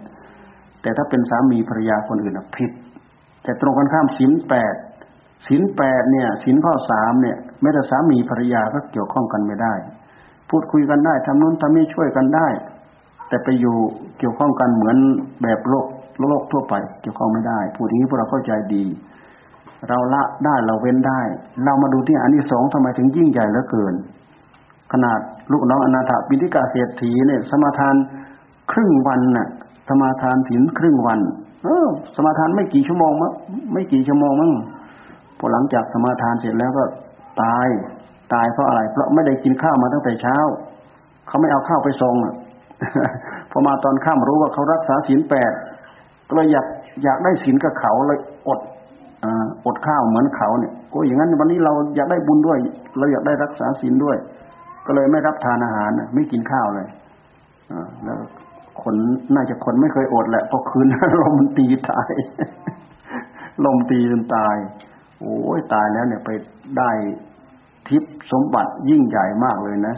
[0.83, 2.71] แต่ถ้าเป็นสามีภรรยาคนอื่นผิด
[3.43, 4.75] แต่ตรงกันข้ามศีลแปด
[5.47, 9.75] ศีลแปดเนี่ยศีลข้อสามเนี่ยแม้แต่สามีภรรยาก็เกี่ยวข้องกันไม่ได้
[10.51, 12.49] พูดคุยกันได้ทำนู้นทำนี้ช่วยกันได้
[13.29, 13.77] แต่ไปอยู่
[14.19, 14.97] เกี่ยวข้องกันเหมือน
[15.43, 15.87] แบบโลก
[16.29, 18.85] โลกทั่วไป เกี่ยวข้องไม่ได้พูดนี้พวกเราเข้าใจดี
[19.89, 21.21] เราละได้เราเว้นได้
[21.65, 23.95] เรามาดูที่อันนี้สองทำไมถึงยิ่งใหญ่เหลือเกิน
[24.93, 25.19] ขนาด
[25.53, 27.95] ลูกน้องอนาถปิฎกาเศรษฐีเนี่ย สมาทาน
[28.73, 29.49] ครึ่งวันน่ะ
[29.89, 31.21] สมาทานถินครึ่งวัน
[31.65, 33.33] เออ สมาทานไม่กี่ชั่วโมงมั้ง
[33.73, 34.53] ไม่กี่ชั่วโมงมั้ง
[35.39, 36.85] พอหลังจากสมาทานเสร็จแล้วก็
[37.43, 37.69] ตาย
[38.33, 40.37] ตายเพราะอะไร เพราะไม่ได้กินข้าวมาตั้งแต่เช้า
[41.27, 42.35] เขาไม่เอาข้าวไปส่งอะ
[43.51, 45.53] พอมาตอนค่ำรู้ว่าเขารักษาศีลแปด
[46.29, 46.67] ก็เลยอยาก
[47.05, 48.19] อยากได้ศีลกับเขาเลย
[48.49, 48.61] อด
[49.67, 52.59] อดข้าวเหมือนเขาเนี่ยโอ้อย่างนั้นวันนี้เราอยากได้บุญด้วย
[52.99, 54.17] เราอยากได้รักษาศีลด้วย
[54.87, 56.89] ก็เลยไม่รับทานอาหารไม่กินข้าวเลย
[57.71, 57.73] อ
[58.05, 58.19] แล้ว
[58.83, 58.95] คน
[59.35, 60.87] น่าจะคนไม่เคยอดแหละพอคืน
[61.23, 62.13] ลมตีตาย
[63.65, 64.57] ลมตีจนตาย
[65.21, 66.31] โอ้ยตายแล้วเนี่ยไป
[66.79, 66.91] ได้
[67.89, 69.97] ทิพสมบัติยิ่งใหญ่มากเลยนะ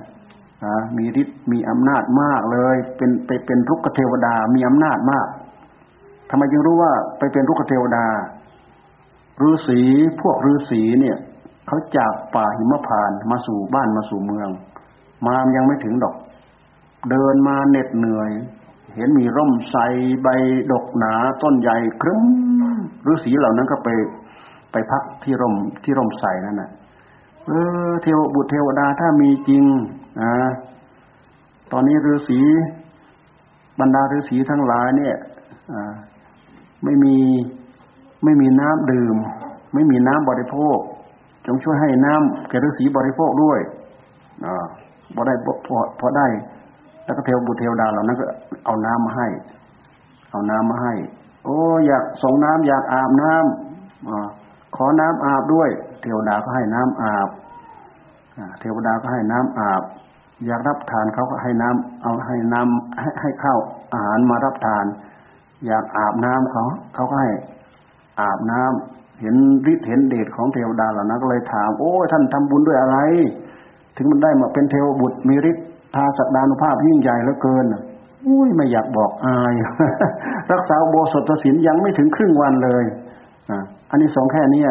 [0.97, 5.27] มีฤทธิ์มีอำนาจมากเลย เป็นไปเป็นรุกขเทวดามีอำนาจมาก
[6.31, 8.05] ทำไมจึงรู้ว่าไปเป็นรุกขเทวดา
[9.45, 9.81] ฤาษี
[10.21, 11.17] พวกฤาษีเนี่ย
[11.67, 14.49] เขาจากป่าหิมพานมาสู่บ้านมาสู่เมือง
[15.27, 16.17] มายังไม่ถึงดอก
[17.11, 18.31] เดินมาเหน็ดเหนื่อย
[18.95, 19.81] เห็นมีร่มไทร
[20.23, 20.29] ใบ
[20.73, 22.23] ดกหนาต้นใหญ่ครึ้ม
[23.13, 23.89] ฤาษีเหล่านั้นก็ไป
[24.73, 26.71] ไปพักที่ร่มที่ร่มไทรนั่นน่ะ
[27.47, 27.51] เอ
[27.89, 29.65] อเทวบุตรเทวดาถ้ามีจริง
[30.23, 30.35] นะ
[31.73, 32.41] ตอนนี้ฤาษี
[33.81, 35.17] บรรดาฤาษีทั้งหลายเนี่ย
[36.85, 37.17] ไม่มี
[38.25, 39.17] ไม่มีน้ำดื่ม
[39.75, 40.79] ไม่มีน้ำบริโภค
[41.47, 43.59] จงช่วยให้น้ำแก่ฤาษีบริโภคด้วย
[44.45, 44.47] อ
[45.15, 45.35] พอได้
[45.67, 46.27] พอพอได้
[47.05, 48.27] แล้วก็เทวบุตรเทวดาเหล่านั้นก็
[48.65, 49.29] เอาน้ำมาให้
[50.31, 50.95] เอาน้ำมาให้
[51.45, 54.11] โอ้อยากส่งน้ำอยากอาบน้ำอ
[54.77, 55.69] ขอน้ำอาบด้วย
[56.03, 57.29] เทวดาก็ให้น้ำอาบ
[58.61, 59.83] เทวดาก็ให้น้ำอาบ
[60.47, 63.59] อยากรับทานเขาก็ให้น้ำเอาให้น้ำให้ให้ข้าว
[63.93, 64.85] อาหารมารับทาน
[65.67, 67.31] อยากอาบน้ำเขาเขาก็ให้
[68.21, 69.35] อาบน้ำเห็น
[69.73, 72.99] ฤทธิ์เห็นเดชของเทวดาเหล่านั้นก็เลยถาม โอ้ท่านทำบุญด้วยอะไร
[73.97, 77.65] ถึงมันได้มาเป็นเทวบุตรมีฤทธิ์ทาสักดานุภาพยิ่งใหญ่เหลือเกิน
[78.27, 79.55] อุ้ยไม่อยากบอกอาย
[80.53, 82.85] รักษาโบสถศีลยังไม่ถึงครึ่งวันเลย
[83.51, 83.59] อ่า
[83.91, 84.63] อันนี้สองแค่นี้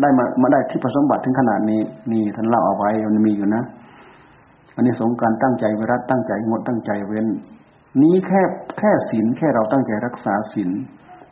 [0.00, 1.80] ได้มามาได้ที่ผสมบัติถึงขนาดนี้
[2.12, 3.62] นี่ท่านเล่าเอาไว้มันมีอยู่นะ
[4.76, 7.26] อันนี้สงการตั้งใจเวรัตตั้งใจงดตั้งใจเว้น
[8.02, 8.42] นี้แค่
[8.78, 10.70] แค่ศีลแค่เราตั้งใจรักษาศีล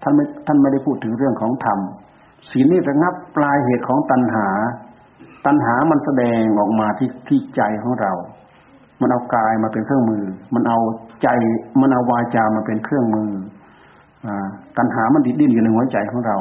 [0.03, 1.79] ท่านไม่ท่านไม่ได้พูดถึงเรื่องของธรรม
[2.51, 4.49] ศีลนี่ระงับปลายเหตุของตัณหา
[5.47, 8.13] ตัณหามันแสดงออกมาที่ที่ใจของเรา
[9.01, 10.79] มันเอากายมาเป็นเครื่องมือ มันเอา
[11.23, 11.29] ใจ
[11.81, 13.31] มันเอาวาจามาเป็นเครื่องมือ
[14.27, 14.47] อ่า
[14.79, 16.37] ตัณหามันดิ้นอยู่ในหัวใจของเรา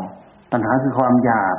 [0.51, 1.55] ตัณหาคือความอยาก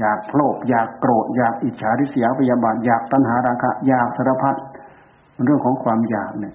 [0.00, 4.56] อยากโลภอยากโกรธอยากอิจฉาริษยาพยาบาทอยากตัณหาราคะอยากสารพัด
[5.36, 6.54] มันเรื่องของความอยากเนี่ย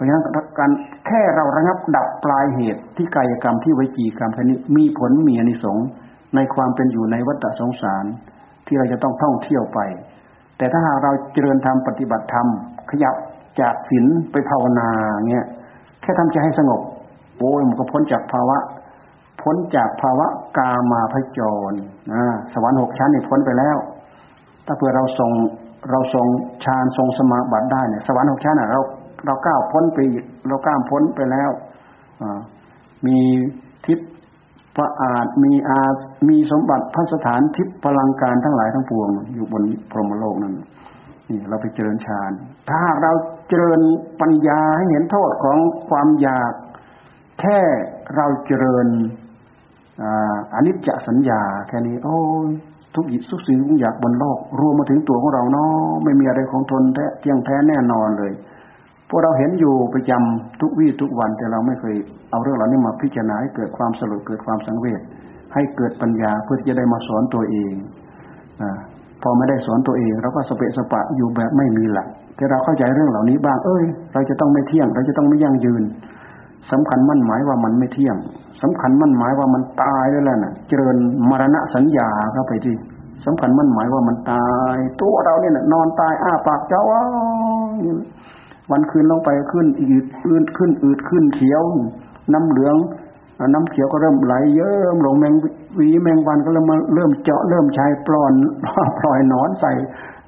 [0.00, 0.24] ราะฉะนั้น
[0.58, 0.70] การ
[1.06, 5.86] แค่เราระงับดับปลายเหตุที่กายกรรมที่วิจีกรรมแค่นี้มีผลมีอนิสงส์
[6.34, 8.04] ในความเป็นอยู่ในวัฏสงสาร
[8.66, 9.78] ที่เราจะต้องท่องเที่ยวไป
[10.58, 12.46] แต่ถ้าหากเราเจริญธรรมปฏิบัติธรรม
[12.90, 13.14] ขยับ
[13.60, 14.88] จากศีลไปภาวนา
[15.30, 15.46] เงี้ย
[16.02, 16.80] แค่ทำใจให้สงบ
[17.38, 18.58] โอ้ยมันก็พ้นจากภาวะ
[19.42, 20.26] พ้นจากภาวะ
[20.58, 21.72] กามาพจร
[22.12, 23.76] นะสวรรค์หกชั้นนี่พ้นไปแล้ว
[24.66, 25.30] ถ้าเผื่อเราทรง
[25.90, 26.26] เราทรง
[26.64, 28.80] ฌานทรงสมาบัติได้เนี่ยสวรรค์หกชั้นอะเรา
[29.26, 29.98] เราก้าวพ้นไป
[30.48, 31.50] เราก้าวพ้นไปแล้ว
[33.06, 33.18] มี
[33.86, 34.10] ทิพย์
[34.76, 35.80] พระอาจมีอา
[36.28, 40.54] มีสมบัติพัสถานทิพย์พลังการทั้งหลายทั้งปวง อยู่บนพรหมโลกนั้น
[41.28, 42.32] นี่เราไปเจริญฌาน
[42.70, 43.12] ถ้าเรา
[43.48, 43.80] เจริญ
[44.20, 46.52] ปัญญาให้เห็นโทษของความอยาก
[47.40, 47.58] แค่
[48.16, 48.86] เราเจริญ
[50.54, 52.18] อนิจจสัญญา แค่นี้ โอ้
[52.94, 55.72] ทุกอิทุกสิ่งทุกอย่างบนโลก รวมมาถึงตัวของเราเนาะ
[56.04, 58.32] ไม่มีอะไรของทนแท้เที่ยงแท้แน่นอนเลย
[59.10, 61.94] พวกเราเห็นอยู่ประจำทุกวี่ทุกวัน แต่เราไม่เคย
[62.30, 65.00] เอาเรื่องเหล่านี้มาพิจารณาให้เกิดความสลดเกิดความสังเวช
[65.54, 67.72] ให้เกิดปัญญาเพื่อจะได้มาสอนตัวเอง
[68.60, 68.62] อ
[69.22, 75.82] พอไม่ได้สอนตัวเองเราก็สเปะสปะอยู่แบบไม่มีหลักแต่เราเข้าใจเรื่องเหล่านี้บ้าง เอ้ย เราจะต้องไม่เที่ยง เราจะต้องไม่ยั่งยืน
[76.72, 78.16] สำคัญมั่นหมายว่ามันไม่เที่ยง
[78.62, 80.96] สำคัญมั่นหมายว่ามันตายได้แล้วน่ะ เจริญ
[81.28, 82.76] มรณะสัญญาเข้าไปที่
[83.24, 87.02] สำคัญมั่นหมายว่ามันตาย ตัวเราเนี่ยนอนตายอ้าปากเจ้าวั
[88.70, 91.62] วันคืนลงไปขึ้นอืดอืดขึ้นอืดขึ้นเขียว
[92.32, 92.76] น้ำเหลือง
[93.54, 95.34] น้ำเขียวก็เริ่มไหล เยิ้มลงแมง
[95.78, 98.32] วีแมงวันก็เริ่มมาเริ่มเจาะเริ่มใช้ปลอน
[98.98, 99.72] ปล่อยนอนใส่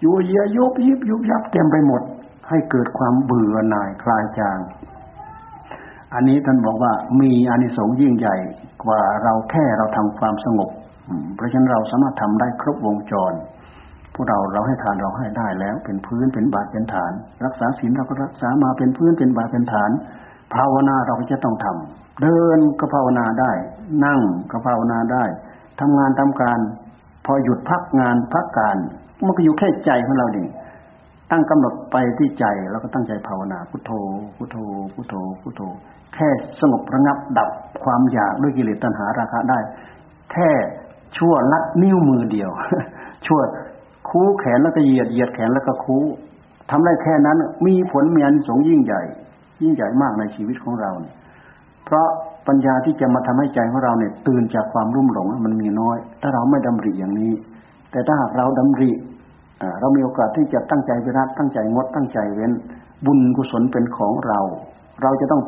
[0.04, 2.02] ยูเยียยุบยิบยุบยับเต็มไปหมด
[2.48, 4.58] ให้เกิดความเบื่อหน่ายคลายจาง
[6.14, 8.36] อันนี้ท่านบอกว่ามีอานิสงส์ยิ่งใหญ่
[8.84, 10.70] กว่าเราแค่เราทำความสงบ
[11.36, 13.32] เพราะฉะนั้นเราสามารถทำได้ครบวงจร
[14.14, 17.12] พวกเราเราให้ทานเราให้ได้แล้ว เป็นพื้นเป็นบาทเป็นฐาน
[17.44, 19.90] รักษาศีลเราก็รักษามาเป็นพื้นเป็นบาทเป็นฐาน
[20.54, 23.52] ภาวนาเราก็จะต้องทำเดินก็ภาวนาได้
[24.04, 24.20] นั่ง
[24.50, 25.24] ก็ภาวนาได้
[25.80, 26.58] ทำงานทำการ
[27.26, 28.76] พอหยุดพักงานพักการ
[29.26, 30.48] มันก็อยู่แค่ใจของเราเอง
[31.30, 33.90] ตั้งกำหนดไปที่ใจแล้วก็ตั้งใจภาวนาพุทโธ
[34.36, 34.56] พุทโธ
[34.94, 35.62] พุทโธพุทโธ
[36.14, 36.28] แค่
[36.60, 37.48] สงบระงับดับ
[37.84, 39.58] ความอยากด้วยกิเลสตัณหาราคะได้
[40.32, 40.50] แค่
[41.16, 42.50] ชั่วลัดนิ้วมือเดียว
[43.26, 43.40] ชั่ว
[44.12, 45.96] คูแขนแล้วก็เหยียดเหยียดแขนแล้วก็คู
[46.70, 49.02] ทำได้แค่นั้น มีผลมีอันสงยิ่งใหญ่
[49.62, 51.14] ยิ่งใหญ่มากในชีวิตของเราเนี่ย
[51.84, 52.06] เพราะ
[52.48, 57.32] ปัญญาที่จะมาทำให้ใจของเราเนี่ย ตื่นจากความรุ่มหลงมันมีน้อย ถ้าเราไม่ดำริอย่างนี้
[57.90, 58.90] แต่ถ้าหากเราดำริ
[59.80, 62.52] เรามีโอกาสที่จะตั้งใจไปรักตั้งใจงดตั้งใจเว้น
[63.06, 64.40] บุญกุศลเป็นของเรา
[65.02, 65.42] เราจะต้อง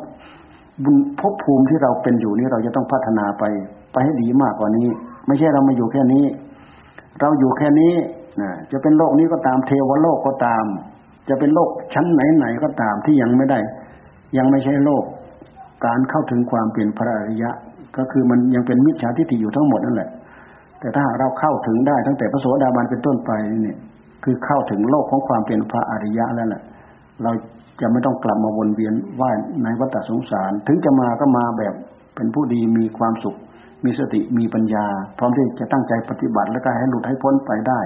[0.85, 3.44] บุญภพภูมิที่เราเป็นอยู่นี้เราจะต้องพัฒนาไป
[3.92, 4.88] ไปให้ดีมากกว่านี้
[5.27, 6.24] ไม่ใช่เรามาอยู่แค่นี้
[7.20, 7.92] เราอยู่แค่นี้
[8.73, 10.64] จะเป็นโลกนี้ก็ตามเทวโลกก็ตาม
[11.29, 13.59] จะเป็นโลกชั้นไหนๆก็ตามที่ยังไม่ได้
[14.37, 15.05] ยังไม่ใช่โลก
[15.87, 17.51] การเข้าถึงความเป็นพระอริยะ
[17.97, 20.11] ก็คือมันยังเป็นมิจฉาทิฏฐิอยู่ทั้งหมดนั่นแหละ
[20.81, 23.31] แต่ถ้าเราเข้าถึงได้ตั้งแต่พระโสดาบันเป็นต้นไป
[23.66, 23.77] นี่
[24.25, 26.62] คือเข้าถึงโลกของความเป็นพระอริยะแล้วแหละ
[27.23, 27.33] เรา
[27.81, 31.75] จะไม่ต้องกลับมาวนเวียนว่ายในวัฏสงสาร ถึงจะมาก็มาแบบ
[32.14, 33.37] เป็นผู้ดีมีความสุข
[33.85, 34.87] มีสติมีปัญญา
[35.18, 37.81] พร้อมที่จะตั้งใจปฏิบัติและก็ให้หลุดให้พ้นไปได้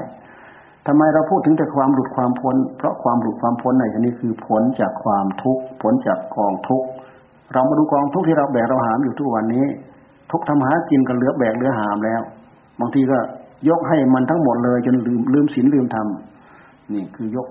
[0.87, 6.87] ทำไมเราพูดถึงแต่ความหลุดความพ้น เพราะความหลุดความพ้นในที่นี้คือผลจากความทุกข์ผลจากกองทุกข์
[7.53, 9.67] เรามาดูกองทุกข์ที่เราแบกเราหามอยู่ทุกวันนี้
[10.31, 12.21] ทุกทำหากินกันเหลือแบกเหลือหามแล้ว
[12.81, 13.19] บางทีก็
[13.69, 16.07] ยกให้มันทั้งหมดเลย จนลืมลืมศีลลืมธรรม
[16.95, 17.47] นี่คือยก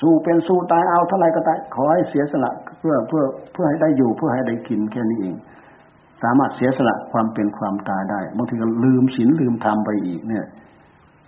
[0.00, 5.34] สู้เป็นสู้ตายเอาเท่าไรก็ตายขอให้เสียสละเพื่อเพื่อเพื่อให้ได้อยู่เพื่อให้ได้กินแค่นี้เอง
[6.22, 10.44] สามารถเสียสละความเป็นความตายได้บางทีก็ลืมศีลลืมธรรมไปอีกเนี่ย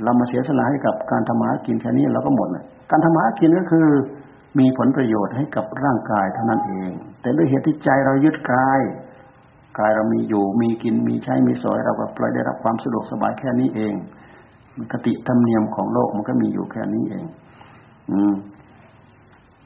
[0.05, 3.87] เรามาเสียสละให้กับการทำมาหากินแค่นี้เราก็หมดเลยการทำมาหากินก็คือ
[4.59, 8.81] มีผลประโยชน์ให้กับร่างกายเท่านั้นเอง แต่ด้วยเหตุที่ใจเรายึดกาย
[9.79, 13.95] กายเรามีอยู่มีกินมีใช้มีสอยเราก็ปล่อยได้รับความสะดวกสบายแค่นี้เอง
[14.93, 17.25] กติธรรมเนียมของโลกมันก็มีอยู่แค่นี้เอง
[18.11, 18.35] อืม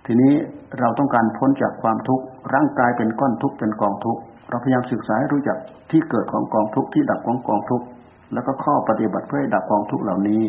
[0.07, 0.35] ทีนี้
[0.81, 4.21] เราต้องการพ้นจากความทุกข์ร่างกายเป็นก้อนทุกข์เป็นกองทุกข์
[4.51, 5.59] เราพยายามศึกษาให้รู้จัก
[5.91, 7.87] ที่เกิดของกองทุกข์ที่ดับของกองทุกข์
[8.33, 10.43] แล้วก็ข้อปฏิบัติเพื่อดับกองทุกข์เหล่านี้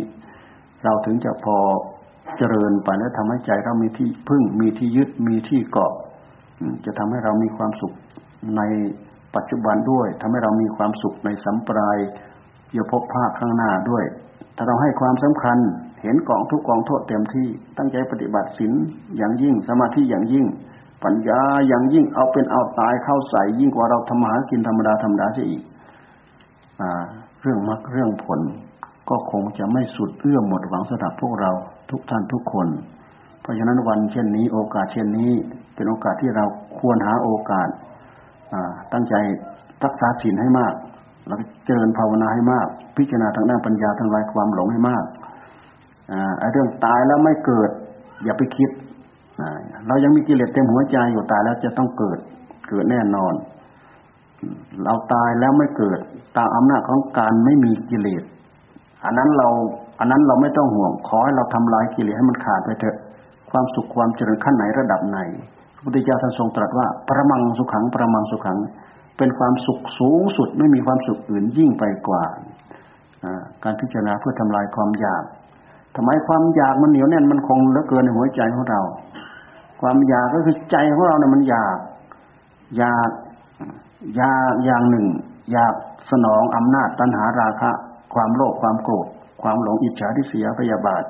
[0.83, 1.57] เราถึงจะพอ
[2.37, 5.91] เจริญไปและทำให้ใจเรามีที่พึ่งมีที่ยึดมีที่เกาะ
[6.85, 7.93] จะทำให้เรามีความสุข
[8.57, 8.61] ใน
[9.35, 11.97] ปัจจุบันด้วยทำให้เรามีความสุขในสัมปราย
[12.69, 14.03] เกี่ยพบภาคข้างหน้าด้วย
[14.55, 15.57] ถ้าเราให้ความสำคัญ
[16.01, 18.73] เห็นกองทุกกองโทษเต็มที่ตั้งใจปฏิบัติศีล
[19.17, 20.45] อย่างยิ่งสมาธิอย่างยิ่ง
[21.03, 25.63] ปัญญาอย่างยิ่งเอาเป็นเอาตายเข้าใส่ยิ่งกว่าเราทำหากินธรรมดาธรรมดาเสียอีก
[27.47, 28.39] เรื่องมรรคเรื่องผล
[29.09, 31.51] ก็คงจะไม่สุดเอื้อมหมดหวังสำหรับพวกเรา
[31.91, 32.67] ทุกท่านทุกคน
[33.41, 35.31] เพราะฉะนั้นวันเช่นนี้โอกาสเช่นนี้
[35.75, 36.45] เป็นโอกาสที่เรา
[36.79, 37.67] ควรหาโอกาส
[38.93, 39.13] ตั้งใจ
[39.83, 40.73] รักษาศีลให้มาก
[41.27, 45.03] แล้วเจริญภาวนาให้มาก พิจารณาทางด้านปัญญาทางลายความหลงให้มาก
[46.39, 47.69] ไอ้เรื่องตายแล้วไม่เกิด
[48.23, 48.69] อย่าไปคิด
[49.87, 52.19] เรายังมีกิเลสเต็มหัวใจอยู่ตายแล้วจะต้องเกิด
[52.69, 53.33] เกิดแน่นอน
[54.83, 55.99] เราตายแล้วไม่เกิด
[56.37, 58.23] ตามอำนาจของการไม่มีกิเลส
[59.05, 59.47] อันนั้นเรา
[59.99, 62.97] อันนั้นเราไม่ต้องห่วงขอให้เราทำลายกิเลสให้มันขาดไปเถอะ
[63.51, 65.19] ความสุขความเจริญขั้นไหนระดับไหน
[65.75, 68.57] พระพุทธเจ้าท่านทรงตรัสว่า ประมังสุขังประมังสุขัง
[69.17, 72.23] เป็นความสุขสูงสุดไม่มีความสุขอื่นยิ่งไปกว่า
[73.63, 75.23] การพิจารณาเพื่อทำลายความอยาก
[75.95, 78.81] ทำไมความอยากมันเหนียวแน่นมันคงเหลือเกินในหัวใจของเรา
[79.81, 81.77] ความอยากก็คือใจของเราเนี่ยมันอยาก
[82.77, 83.09] อยาก
[84.19, 84.31] ยา
[84.63, 85.07] อย่างหนึ่ง
[85.51, 85.73] อยาก
[86.11, 87.71] สนองอำนาจตัณหาราคะ
[88.13, 89.07] ความโลภความโกรธ
[89.41, 91.03] ความหลงอิจฉาทิษยพยาบาท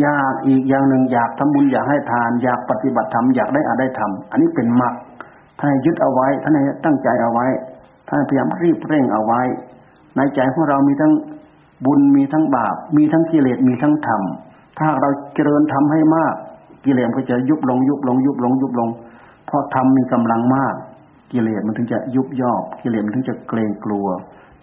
[0.00, 4.94] อยากอีกอย่างหนึ่งอยากทำบุญอยากให้ทาน อยากปฏิบัติธรรมอยากได้อาได้ทำอันนี้เป็นมรรค
[5.58, 6.52] ท่านยึดเอาไว้ท่าน
[6.84, 7.46] ตั้งใจเอาไว้
[8.08, 9.40] ท่านพยายามรีบเร่งเอาไว้
[10.16, 11.12] ในใจของเรามีทั้ง
[11.86, 14.22] บุญมีทั้งบาป มีทั้งกิเลสมีทั้งธรรม
[14.78, 16.34] ถ้าเราเจริญทำให้มาก
[16.84, 18.88] กิเลสก็จะยุบลงยุบลงยุบลงยุบลง
[19.46, 20.74] เพราะธรรมมีกำลังมาก
[21.34, 24.06] กิเลสมันถึงจะยุบย่อกิเลสมันถึงจะเกรงกลัว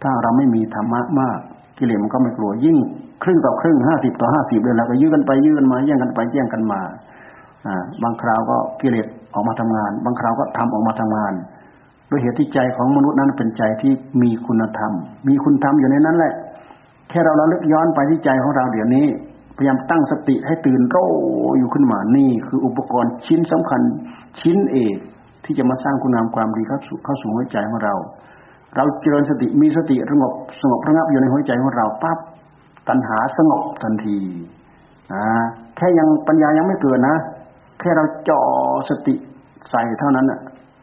[0.02, 1.40] ถ้าเราไม่มีธรรมะมาก
[1.80, 2.78] กิเลสมันก็ไม่กลัวยิ่ง
[3.24, 6.82] ครึ่งต่อครึ่งห้าสิบต่อห้าสิบเลยแล้วก็ยื้อกันไปยื้อกันมาแย่งกันไปแย่งกันมา
[7.66, 11.34] อ่าบางคราวก็กิเลสออกมาทำงาน บางคราวก็ทำออกมาทำงาน
[12.10, 14.92] ด้วยเหตุที่ใจของมนุษย์นั้นเป็นใจที่มีคุณธรรม
[15.28, 16.34] มีคุณธรรมอยู่ในนั้นแหละ
[17.10, 19.06] แค่เราระลึกย้อนไปที่ใจของเราเดี๋ยวนี้
[19.58, 20.98] พยายามตั้งสติให้ตื่นโร
[21.58, 23.82] อยู่ขึ้นมานี่ คืออุปกรณ์ชิ้นสำคัญ
[24.42, 24.98] ชิ้นเอก
[25.52, 27.94] ที่จะมาสร้างคุณงามความดีเข้าสู่เข้าสู่หัวใจของเรา
[28.76, 32.18] เราเจริญสติมีสติสงบสงบระงับอยู่ในหัวใจของเราปั๊บ
[32.90, 34.18] ตัณหาสงบทันที
[35.14, 35.24] อ่า
[35.76, 37.16] แค่ยังปัญญายังไม่เกิดนะ
[37.80, 38.42] แค่เราจ่อ
[38.90, 39.16] สติ
[39.72, 40.40] ใส่เท่านั้นน่ะ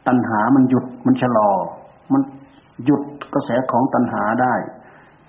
[0.06, 1.50] ตัณหามันหยุดมันชะลอ
[2.12, 2.20] มัน
[2.84, 3.02] หยุด
[3.34, 4.54] กระแสของตัณหาได้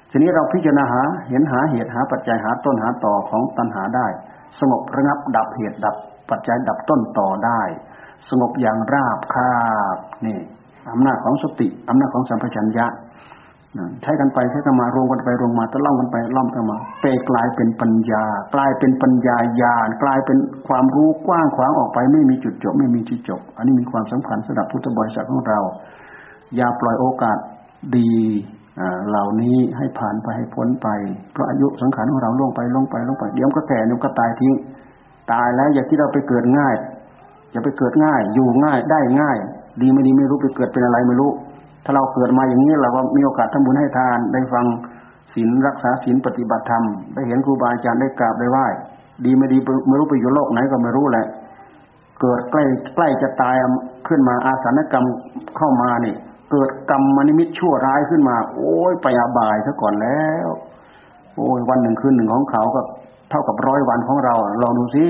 [0.09, 4.07] ทีนี้เราพิจารณาหาเห็นหาเหตุหาปัจจัยหาต้นหาต่อของตัณหาได้
[4.59, 5.95] สงบระงับดับเหตุดับ
[6.29, 7.61] ปัจจัยดับต้นต่อได้
[8.29, 9.51] สงบอย่างราบคา
[9.95, 10.39] บนี่
[10.91, 12.87] อำนาจของสติอำนาจของสัมปชัญญะ
[14.01, 18.23] ใช้กันไปใช้กันมารวมกันไปรวมมาตะล่อมกันไปล่อมกันมาเปกลายเป็นปัญญา
[18.55, 25.59] กลายเป็นปัญญาญาณกลายเป็นความรู้กว้างขวางออกไปไม่มีจุดจบ ไม่มีที่จบ อันนี้มีความสำคัญสำหรับพุทธบริษัทของเรา
[26.55, 27.37] อย่าปล่อยโอกาส
[27.97, 28.13] ดี
[29.09, 30.87] เหล่านี้ให้ผ่านไปให้พ้นไป
[31.31, 34.53] เพราะอายุสังขารของเราล่วงไปล่วงไปล่วงไปเดี๋ยวก็แก่เดี๋ยวก็ตายทิ้ง
[35.31, 36.75] ตายแล้วอย่าคิดเราไปเกิดง่าย
[37.51, 39.37] อย่าไปเกิดง่าย อยู่ง่ายได้ง่าย
[39.81, 41.31] ดีไม่ดีไม่รู้ไปเกิดเป็นอะไรไม่รู้
[41.85, 44.65] ถ้าเราเกิดมาอย่างนี้เราก็มีโอกาสทำบุญให้ทานได้ฟัง
[45.33, 46.83] ศีลรักษาศีลปฏิบัติธรรม
[47.13, 48.65] ได้เห็นครูบาอาจารย์ได้กราบได้ไหว้
[49.25, 49.57] ดีไม่ดี
[49.87, 51.25] ไม่รู้ไปอยู่โลกไหนก็ไม่รู้แหละ
[52.21, 52.63] เกิดใกล้
[52.95, 53.55] ใกล้จะตาย
[54.07, 55.05] ขึ้นมาอาสานกรรม
[55.57, 56.15] เข้ามานี่
[56.51, 60.47] เกิดกรรมมนิมิตชั่วร้ายขึ้นมา โอ้ยไปอาบายซะก่อนแล้ว
[61.35, 62.81] โอ้ยวันหนึ่งคืนหนึ่งของเขาก็
[63.29, 65.05] เท่ากับร้อยวันของเราลองดูสิ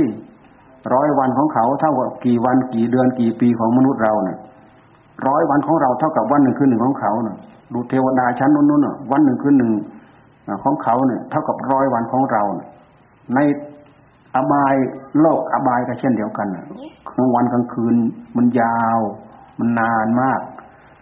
[0.94, 4.38] ร้อยวันของเขาเท่ากับกี่วันกี่เดือนกี่ปีของมนุษย์เราเนี่ย
[5.28, 7.38] ร้อยวันของเราเท่ากับวันหนึ่งคืนหนึ่งของเขาเนี่ย
[7.74, 9.72] ดูเทวดาชั้นนู้นๆวันหนึ่งคืนหนึ่ง
[10.63, 12.44] ของเขาเนี่ยเท่ากับร้อยวันของเรา
[13.36, 13.39] ใน
[14.36, 14.76] อบาย
[15.20, 16.48] โลกอบายก็เช่นเดียวกัน
[17.18, 17.96] กลางวันกลางคืน
[18.38, 19.00] มันยาว
[19.60, 20.39] มันนานมาก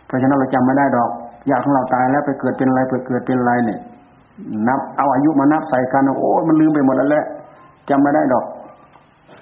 [0.05, 1.11] เพราะฉะนั้นเราจำไม่ได้ดอก
[1.49, 3.79] ญาติของเราตายแล้วไปเกิดเป็นอะไรไปเกิดเป็นอะไรเนี่ย
[4.67, 7.25] นับเอาอายุมานับใส่กันโอ้มันลืมไปหมดแล้วแหละ
[7.89, 8.45] จำไม่ได้ดอก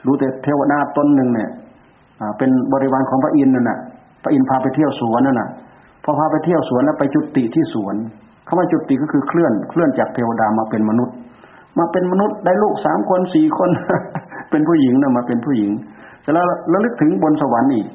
[0.06, 1.50] รู้แต่เทวดาตนหนึ่งเนี่ย
[2.38, 3.80] เป็นบริวารของพระอินทร์นั่นน่ะ
[4.24, 5.50] พระอินทร์พาไปเที่ยวสวนนั่นน่ะ
[6.04, 7.96] พอพาไปเที่ยวสวนแล้วไปจุติที่สวน
[8.48, 11.16] คำว่าจุติก็คือเคลื่อนเคลื่อนจากเทวดามาเป็นมนุษย์
[11.80, 13.70] มาเป็นมนุษย์ได้ลูกสามคนสี่คน
[14.50, 15.72] เป็นผู้หญิงนะมาเป็นผู้หญิง
[16.22, 17.88] แต่แล้วระลึกถึงบนสวรรค์อีก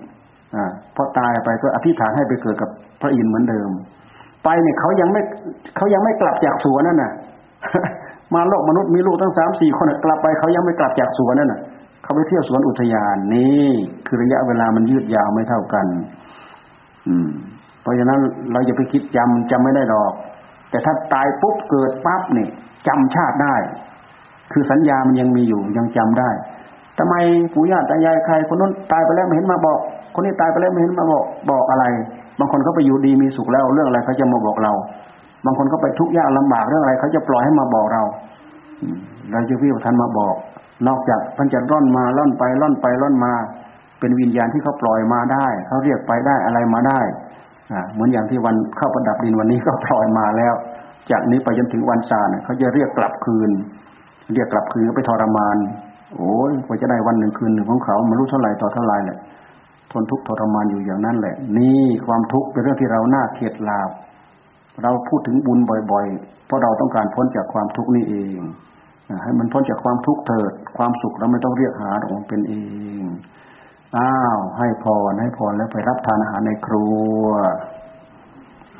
[0.55, 0.65] อ่า
[0.97, 2.71] พอตายไปก็อธิษฐานให้ไปเกิดกับ
[3.01, 3.71] พระอินทร์เหมือนเดิม
[4.45, 5.23] ไปเนี่ยเขายังไม่
[5.77, 7.13] เขายังไม่กลับจากสวนนั่นน่ะ
[8.35, 11.61] มาโลกมนุษย์มีลูกทั้งสามสี่คนกลับไปเขายังไม่กลับจากสวนนั่นน่ะ
[12.11, 13.67] เขาไปเที่ยวสวนอุทยานนี่
[14.07, 15.87] คือระยะเวลามันยืดยาวไม่เท่ากัน
[17.09, 17.29] อืม
[17.83, 18.19] เพราะฉะนั้น
[18.53, 20.13] เราอย่าไปคิดจำจำไม่ได้ดอก
[20.71, 22.51] แต่ถ้าตายปุ๊บเกิดปั๊บเนี่ย
[22.87, 23.55] จำชาติได้
[24.53, 26.31] คือสัญญามันยังมีอยู่ยังจำได้
[26.99, 27.15] ทำไม
[27.55, 29.79] ปู่ย่าตายายใครคนนู้นตายไปแล้วไม่เห็นมาบอก
[30.15, 31.85] คนนี้ตายไปแล้วไม่เห็นมาบอกบอกอะไร
[32.39, 34.73] บางคนเขาไปอยู่ดีมีสุขแล้วเรื่องอะไรเขาจะมาบอกเรา
[35.45, 38.03] บางคนเขาไปทุกข์ยากลำบากเรื่องอะไรเขาจะปล่อยให้มาบอกเรา
[39.33, 40.35] เราจะพี่ท่านมาบอก
[40.89, 43.33] นอกจากท่านจะร่อนมาล่อนไปล่อนไปล่อนมา
[44.01, 47.01] เป็นวิญญาณที่เขาปล่อยมาได้เขาเรียกไปได้อะไรมาได้
[47.93, 50.55] เหมือนอย่างที่วันเข้าประดับดินวันนี้ก็ปล่อยมาแล้ว
[51.11, 53.51] จากนี้ไปจนถึงวันศาลเขาจะเรียกกลับคืน
[54.35, 55.57] เรียกกลับคืนไปทรมาน
[56.17, 59.19] โอ้ยกว่าจะได้วันหนึ่งคืนหนึ่งของเขาม่รู้เท่าไหร่ต่อเท่าไหร่แหละ
[59.93, 63.91] ทนทุกข์ทรมานอยู่อย่างนั้นแหละ นี่ความทุกข์เป็นเรื่องที่เราหน้าเกลียดลาบ
[64.83, 65.59] เราพูดถึงบุญ
[65.91, 68.39] บ่อย ๆ เพราะเราต้องการพ้นจากความทุกข์นี่เอง
[69.23, 72.55] ให้มันพ้นจากความทุกข์เถิด ความสุขเราไม่ต้องเรียกหาออกเป็นเอ
[73.03, 73.05] ง
[73.97, 76.87] อ้าว ให้พรให้พรแล้วไปรับทานอาหารในครั
[77.21, 77.23] ว